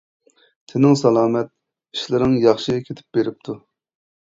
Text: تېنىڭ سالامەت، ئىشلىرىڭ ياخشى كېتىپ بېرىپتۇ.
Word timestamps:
تېنىڭ 0.71 0.95
سالامەت، 1.01 1.51
ئىشلىرىڭ 1.97 2.35
ياخشى 2.47 2.77
كېتىپ 2.91 3.17
بېرىپتۇ. 3.21 3.61